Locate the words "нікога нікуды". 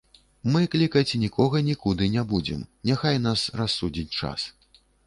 1.25-2.09